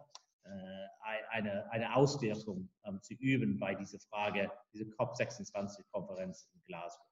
eine, 1.35 1.71
eine 1.71 1.95
Auswirkung 1.95 2.69
ähm, 2.85 3.01
zu 3.03 3.15
üben 3.15 3.59
bei 3.59 3.75
dieser 3.75 3.99
Frage, 3.99 4.51
diese 4.73 4.85
COP26-Konferenz 4.85 6.49
in 6.55 6.63
Glasgow. 6.67 7.07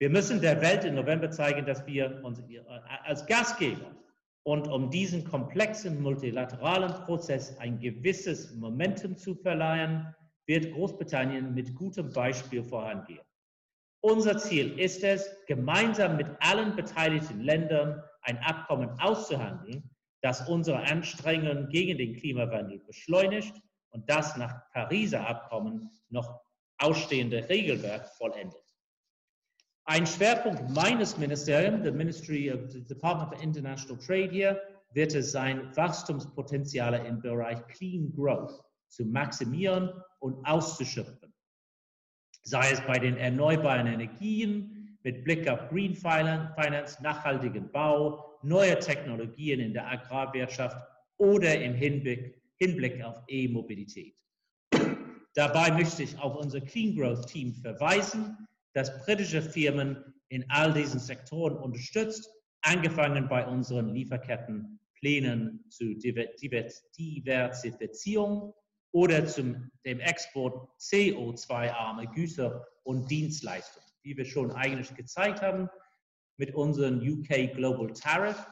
Wir 0.00 0.10
müssen 0.10 0.40
der 0.40 0.60
Welt 0.60 0.84
im 0.84 0.96
November 0.96 1.30
zeigen, 1.30 1.64
dass 1.64 1.86
wir 1.86 2.20
uns 2.24 2.40
äh, 2.40 2.60
als 3.04 3.24
Gastgeber 3.26 3.94
und 4.42 4.66
um 4.66 4.90
diesen 4.90 5.24
komplexen 5.24 6.02
multilateralen 6.02 6.92
Prozess 7.04 7.56
ein 7.58 7.78
gewisses 7.78 8.52
Momentum 8.56 9.16
zu 9.16 9.36
verleihen, 9.36 10.14
wird 10.46 10.72
Großbritannien 10.72 11.54
mit 11.54 11.74
gutem 11.74 12.12
Beispiel 12.12 12.62
vorangehen. 12.62 13.24
Unser 14.00 14.36
Ziel 14.36 14.78
ist 14.78 15.02
es, 15.02 15.26
gemeinsam 15.46 16.16
mit 16.16 16.26
allen 16.40 16.76
beteiligten 16.76 17.40
Ländern 17.40 18.02
ein 18.22 18.38
Abkommen 18.38 18.90
auszuhandeln, 19.00 19.90
das 20.20 20.46
unsere 20.48 20.78
Anstrengungen 20.78 21.68
gegen 21.68 21.96
den 21.96 22.14
Klimawandel 22.16 22.80
beschleunigt 22.80 23.54
und 23.90 24.08
das 24.10 24.36
nach 24.36 24.70
Pariser 24.72 25.26
Abkommen 25.26 25.90
noch 26.10 26.40
ausstehende 26.78 27.48
Regelwerk 27.48 28.08
vollendet. 28.16 28.60
Ein 29.86 30.06
Schwerpunkt 30.06 30.70
meines 30.70 31.16
Ministeriums, 31.18 31.82
der 31.82 31.92
Ministry 31.92 32.50
of 32.52 32.70
the 32.70 32.84
Department 32.84 33.34
for 33.34 33.42
International 33.42 33.98
Trade 33.98 34.30
hier, 34.30 34.62
wird 34.92 35.14
es 35.14 35.32
sein, 35.32 35.74
Wachstumspotenziale 35.76 37.06
im 37.06 37.20
Bereich 37.20 37.66
Clean 37.68 38.12
Growth 38.14 38.62
zu 38.88 39.04
maximieren 39.04 39.90
und 40.20 40.44
auszuschöpfen. 40.44 41.32
Sei 42.42 42.70
es 42.70 42.80
bei 42.82 42.98
den 42.98 43.16
erneuerbaren 43.16 43.86
Energien 43.86 44.98
mit 45.02 45.24
Blick 45.24 45.48
auf 45.48 45.68
Green 45.68 45.94
Finance, 45.94 47.02
nachhaltigen 47.02 47.70
Bau, 47.70 48.38
neue 48.42 48.78
Technologien 48.78 49.60
in 49.60 49.72
der 49.72 49.90
Agrarwirtschaft 49.90 50.76
oder 51.18 51.60
im 51.60 51.74
Hinblick, 51.74 52.40
Hinblick 52.56 53.04
auf 53.04 53.22
E-Mobilität. 53.28 54.14
Dabei 55.34 55.70
möchte 55.72 56.04
ich 56.04 56.18
auf 56.18 56.36
unser 56.36 56.60
Clean 56.60 56.96
Growth 56.96 57.26
Team 57.26 57.54
verweisen, 57.54 58.46
das 58.72 59.04
britische 59.04 59.42
Firmen 59.42 60.14
in 60.28 60.44
all 60.48 60.72
diesen 60.72 61.00
Sektoren 61.00 61.56
unterstützt, 61.56 62.30
angefangen 62.62 63.28
bei 63.28 63.44
unseren 63.46 63.88
Lieferkettenplänen 63.88 65.64
zur 65.70 65.88
Diversifizierung 65.96 68.54
oder 68.94 69.26
zum 69.26 69.70
dem 69.84 69.98
Export 69.98 70.68
CO2-arme 70.78 72.06
Güter 72.14 72.64
und 72.84 73.10
Dienstleistungen. 73.10 73.86
Wie 74.04 74.16
wir 74.16 74.24
schon 74.24 74.52
eigentlich 74.52 74.94
gezeigt 74.94 75.42
haben, 75.42 75.68
mit 76.36 76.54
unserem 76.54 77.00
UK 77.00 77.52
Global 77.54 77.92
Tariff. 77.92 78.46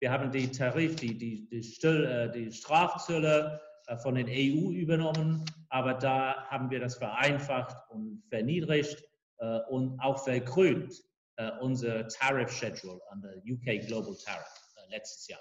Wir 0.00 0.12
haben 0.12 0.30
die 0.30 0.48
Tarif, 0.50 0.94
die, 0.96 1.18
die, 1.18 1.48
die, 1.48 1.62
Still, 1.62 2.04
äh, 2.04 2.30
die 2.30 2.52
Strafzölle 2.52 3.60
äh, 3.88 3.96
von 3.98 4.14
den 4.14 4.28
EU 4.28 4.70
übernommen, 4.70 5.44
aber 5.70 5.94
da 5.94 6.46
haben 6.48 6.70
wir 6.70 6.78
das 6.78 6.96
vereinfacht 6.96 7.76
und 7.90 8.22
verniedrigt 8.28 9.02
äh, 9.38 9.58
und 9.68 9.98
auch 10.00 10.22
vergrünt, 10.22 10.94
unser 11.62 12.06
Tariff 12.08 12.52
Schedule 12.52 13.00
an 13.08 13.22
der 13.22 13.38
UK 13.38 13.86
Global 13.86 14.14
Tariff 14.14 14.60
letztes 14.90 15.26
Jahr. 15.26 15.40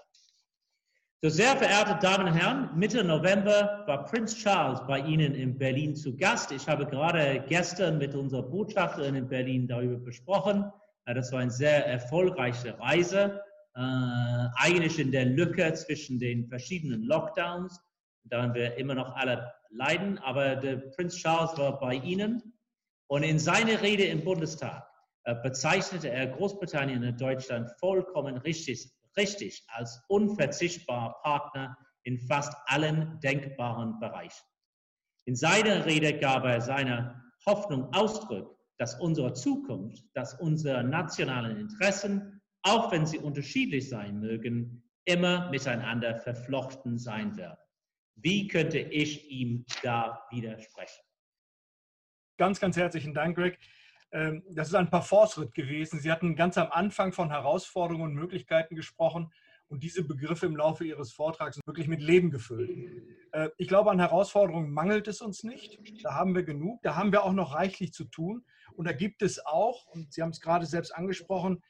So, 1.21 1.27
sehr 1.27 1.57
verehrte 1.57 1.99
Damen 2.01 2.29
und 2.29 2.33
Herren, 2.33 2.69
Mitte 2.77 3.03
November 3.03 3.83
war 3.87 4.05
Prinz 4.05 4.37
Charles 4.37 4.79
bei 4.87 4.99
Ihnen 4.99 5.35
in 5.35 5.57
Berlin 5.57 5.93
zu 5.93 6.15
Gast. 6.15 6.49
Ich 6.53 6.65
habe 6.65 6.85
gerade 6.85 7.43
gestern 7.49 7.97
mit 7.97 8.15
unserer 8.15 8.43
Botschafterin 8.43 9.15
in 9.15 9.27
Berlin 9.27 9.67
darüber 9.67 9.97
besprochen. 9.97 10.71
Das 11.03 11.33
war 11.33 11.39
eine 11.39 11.51
sehr 11.51 11.85
erfolgreiche 11.85 12.79
Reise, 12.79 13.41
äh, 13.75 13.81
eigentlich 13.81 14.97
in 14.97 15.11
der 15.11 15.25
Lücke 15.25 15.73
zwischen 15.73 16.19
den 16.19 16.47
verschiedenen 16.47 17.03
Lockdowns, 17.03 17.81
da 18.23 18.53
wir 18.53 18.77
immer 18.77 18.95
noch 18.95 19.13
alle 19.17 19.51
leiden. 19.71 20.19
Aber 20.19 20.55
der 20.55 20.77
Prinz 20.77 21.17
Charles 21.17 21.57
war 21.57 21.81
bei 21.81 21.95
Ihnen 21.95 22.53
und 23.07 23.23
in 23.23 23.39
seiner 23.39 23.81
Rede 23.81 24.05
im 24.05 24.23
Bundestag 24.23 24.87
äh, 25.25 25.35
bezeichnete 25.43 26.11
er 26.11 26.27
Großbritannien 26.27 27.03
und 27.03 27.19
Deutschland 27.19 27.69
vollkommen 27.77 28.37
richtig, 28.37 28.89
richtig 29.19 29.63
als 29.67 30.01
unverzichtbarer 30.07 31.13
Partner 31.21 31.77
in 32.03 32.17
fast 32.19 32.55
allen 32.65 33.19
denkbaren 33.19 33.99
Bereichen. 33.99 34.45
In 35.25 35.35
seiner 35.35 35.85
Rede 35.85 36.17
gab 36.17 36.45
er 36.45 36.61
seine 36.61 37.21
Hoffnung 37.45 37.93
Ausdruck, 37.93 38.57
dass 38.77 38.99
unsere 38.99 39.33
Zukunft, 39.33 40.03
dass 40.13 40.39
unsere 40.39 40.83
nationalen 40.83 41.57
Interessen, 41.57 42.41
auch 42.63 42.91
wenn 42.91 43.05
sie 43.05 43.19
unterschiedlich 43.19 43.89
sein 43.89 44.19
mögen, 44.19 44.89
immer 45.05 45.49
miteinander 45.49 46.15
verflochten 46.15 46.97
sein 46.97 47.35
werden. 47.35 47.59
Wie 48.15 48.47
könnte 48.47 48.79
ich 48.79 49.29
ihm 49.29 49.65
da 49.83 50.23
widersprechen? 50.29 51.03
Ganz, 52.37 52.59
ganz 52.59 52.77
herzlichen 52.77 53.13
Dank, 53.13 53.35
Greg. 53.35 53.59
Ähm, 54.11 54.43
das 54.49 54.69
ist 54.69 54.75
ein 54.75 54.89
Parforce-Ritt 54.89 55.53
gewesen. 55.53 55.99
Sie 55.99 56.11
hatten 56.11 56.35
ganz 56.35 56.57
am 56.57 56.71
Anfang 56.71 57.11
von 57.11 57.29
Herausforderungen 57.29 58.11
und 58.11 58.13
Möglichkeiten 58.13 58.75
gesprochen 58.75 59.31
und 59.67 59.83
diese 59.83 60.03
Begriffe 60.03 60.47
im 60.47 60.55
Laufe 60.55 60.83
Ihres 60.83 61.11
Vortrags 61.11 61.59
wirklich 61.65 61.87
mit 61.87 62.01
Leben 62.01 62.31
gefüllt. 62.31 62.71
Äh, 63.31 63.49
ich 63.57 63.67
glaube, 63.67 63.91
an 63.91 63.99
Herausforderungen 63.99 64.71
mangelt 64.71 65.07
es 65.07 65.21
uns 65.21 65.43
nicht. 65.43 65.79
Da 66.03 66.15
haben 66.15 66.35
wir 66.35 66.43
genug. 66.43 66.81
Da 66.81 66.95
haben 66.95 67.11
wir 67.11 67.23
auch 67.23 67.33
noch 67.33 67.53
reichlich 67.53 67.93
zu 67.93 68.05
tun. 68.05 68.43
Und 68.75 68.85
da 68.85 68.93
gibt 68.93 69.21
es 69.21 69.45
auch, 69.45 69.85
und 69.87 70.13
Sie 70.13 70.21
haben 70.21 70.31
es 70.31 70.41
gerade 70.41 70.65
selbst 70.65 70.95
angesprochen, 70.95 71.61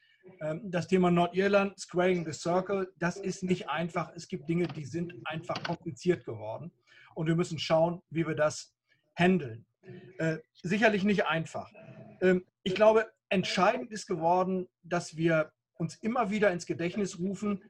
ähm, 0.41 0.61
das 0.71 0.87
Thema 0.87 1.11
Nordirland, 1.11 1.77
Squaring 1.79 2.25
the 2.25 2.33
Circle, 2.33 2.91
das 2.99 3.17
ist 3.17 3.43
nicht 3.43 3.69
einfach. 3.69 4.11
Es 4.15 4.27
gibt 4.27 4.47
Dinge, 4.47 4.67
die 4.67 4.85
sind 4.85 5.13
einfach 5.25 5.61
kompliziert 5.63 6.23
geworden. 6.23 6.71
Und 7.15 7.27
wir 7.27 7.35
müssen 7.35 7.59
schauen, 7.59 8.01
wie 8.09 8.25
wir 8.25 8.35
das 8.35 8.73
handeln. 9.15 9.65
Äh, 10.19 10.37
sicherlich 10.63 11.03
nicht 11.03 11.25
einfach. 11.25 11.69
Ähm, 12.21 12.45
ich 12.63 12.75
glaube, 12.75 13.11
entscheidend 13.29 13.91
ist 13.91 14.07
geworden, 14.07 14.67
dass 14.83 15.15
wir 15.15 15.51
uns 15.75 15.95
immer 15.95 16.29
wieder 16.29 16.51
ins 16.51 16.65
Gedächtnis 16.65 17.19
rufen, 17.19 17.63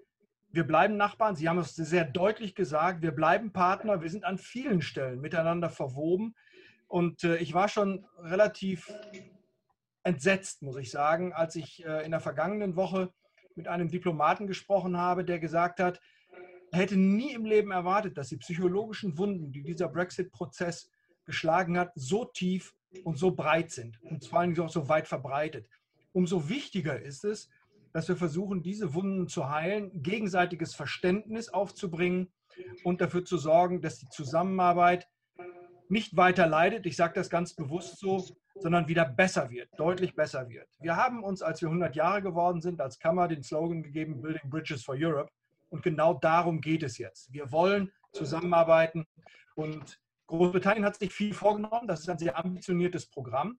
wir 0.52 0.64
bleiben 0.64 0.98
Nachbarn. 0.98 1.36
Sie 1.36 1.48
haben 1.48 1.60
es 1.60 1.76
sehr 1.76 2.06
deutlich 2.06 2.56
gesagt. 2.56 3.02
Wir 3.04 3.12
bleiben 3.12 3.52
Partner. 3.54 4.02
Wir 4.02 4.10
sind 4.10 4.24
an 4.24 4.40
vielen 4.40 4.82
Stellen 4.82 5.22
miteinander 5.22 5.70
verwoben. 5.70 6.36
Und 6.88 7.24
äh, 7.24 7.38
ich 7.38 7.54
war 7.54 7.70
schon 7.70 8.08
relativ 8.18 8.92
entsetzt, 10.04 10.64
muss 10.64 10.78
ich 10.78 10.90
sagen, 10.90 11.34
als 11.34 11.56
ich 11.56 11.86
äh, 11.86 12.04
in 12.04 12.12
der 12.12 12.20
vergangenen 12.20 12.76
Woche 12.76 13.14
mit 13.56 13.68
einem 13.68 13.90
Diplomaten 13.90 14.48
gesprochen 14.48 14.98
habe, 14.98 15.24
der 15.24 15.40
gesagt 15.40 15.80
hat, 15.80 16.00
er 16.72 16.80
hätte 16.80 16.98
nie 16.98 17.34
im 17.34 17.46
Leben 17.46 17.72
erwartet, 17.72 18.18
dass 18.18 18.30
die 18.30 18.38
psychologischen 18.38 19.18
Wunden, 19.18 19.52
die 19.52 19.64
dieser 19.64 19.90
Brexit-Prozess 19.90 20.90
geschlagen 21.26 21.78
hat, 21.78 21.92
so 21.96 22.26
tief 22.26 22.74
und 23.04 23.18
so 23.18 23.32
breit 23.32 23.72
sind 23.72 24.02
und 24.04 24.26
vor 24.26 24.40
allem 24.40 24.60
auch 24.60 24.70
so 24.70 24.90
weit 24.90 25.08
verbreitet. 25.08 25.68
Umso 26.12 26.50
wichtiger 26.50 27.00
ist 27.00 27.24
es, 27.24 27.50
dass 27.94 28.08
wir 28.08 28.16
versuchen, 28.16 28.62
diese 28.62 28.94
Wunden 28.94 29.28
zu 29.28 29.50
heilen, 29.50 29.92
gegenseitiges 30.02 30.76
Verständnis 30.76 31.50
aufzubringen 31.50 32.32
und 32.84 33.02
dafür 33.02 33.26
zu 33.26 33.38
sorgen, 33.38 33.82
dass 33.82 34.00
die 34.00 34.10
Zusammenarbeit 34.10 35.08
nicht 35.90 36.16
weiter 36.16 36.46
leidet, 36.46 36.86
ich 36.86 36.96
sage 36.96 37.14
das 37.16 37.30
ganz 37.30 37.56
bewusst 37.56 37.98
so, 37.98 38.24
sondern 38.56 38.88
wieder 38.88 39.06
besser 39.06 39.50
wird, 39.50 39.70
deutlich 39.78 40.16
besser 40.16 40.48
wird. 40.48 40.68
Wir 40.80 40.96
haben 40.96 41.24
uns, 41.24 41.42
als 41.42 41.62
wir 41.62 41.70
100 41.70 41.96
Jahre 41.96 42.22
geworden 42.22 42.62
sind, 42.62 42.80
als 42.80 43.00
Kammer 43.00 43.28
den 43.28 43.42
Slogan 43.42 43.82
gegeben, 43.82 44.22
Building 44.22 44.50
Bridges 44.50 44.84
for 44.84 44.96
Europe. 44.98 45.32
Und 45.70 45.82
genau 45.82 46.14
darum 46.16 46.62
geht 46.62 46.84
es 46.84 46.98
jetzt. 46.98 47.32
Wir 47.34 47.52
wollen 47.52 47.92
zusammenarbeiten 48.12 49.06
und 49.56 50.00
Großbritannien 50.30 50.86
hat 50.86 50.98
sich 50.98 51.12
viel 51.12 51.34
vorgenommen. 51.34 51.88
Das 51.88 52.02
ist 52.02 52.10
ein 52.10 52.20
sehr 52.20 52.38
ambitioniertes 52.38 53.08
Programm. 53.08 53.58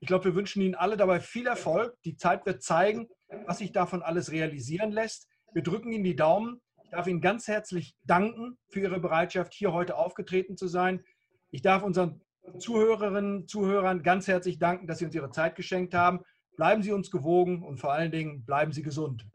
Ich 0.00 0.08
glaube, 0.08 0.26
wir 0.26 0.34
wünschen 0.34 0.62
Ihnen 0.62 0.74
alle 0.74 0.96
dabei 0.96 1.20
viel 1.20 1.46
Erfolg. 1.46 1.94
Die 2.04 2.16
Zeit 2.16 2.46
wird 2.46 2.62
zeigen, 2.62 3.08
was 3.46 3.58
sich 3.58 3.72
davon 3.72 4.02
alles 4.02 4.32
realisieren 4.32 4.90
lässt. 4.90 5.28
Wir 5.52 5.62
drücken 5.62 5.92
Ihnen 5.92 6.04
die 6.04 6.16
Daumen. 6.16 6.60
Ich 6.82 6.90
darf 6.90 7.06
Ihnen 7.06 7.20
ganz 7.20 7.46
herzlich 7.46 7.94
danken 8.04 8.56
für 8.68 8.80
Ihre 8.80 9.00
Bereitschaft, 9.00 9.52
hier 9.52 9.72
heute 9.72 9.96
aufgetreten 9.96 10.56
zu 10.56 10.66
sein. 10.66 11.04
Ich 11.50 11.60
darf 11.60 11.82
unseren 11.82 12.22
Zuhörerinnen 12.58 13.36
und 13.40 13.50
Zuhörern 13.50 14.02
ganz 14.02 14.28
herzlich 14.28 14.58
danken, 14.58 14.86
dass 14.86 14.98
Sie 14.98 15.04
uns 15.04 15.14
Ihre 15.14 15.30
Zeit 15.30 15.56
geschenkt 15.56 15.94
haben. 15.94 16.20
Bleiben 16.56 16.82
Sie 16.82 16.92
uns 16.92 17.10
gewogen 17.10 17.62
und 17.62 17.78
vor 17.78 17.92
allen 17.92 18.10
Dingen 18.10 18.44
bleiben 18.46 18.72
Sie 18.72 18.82
gesund. 18.82 19.26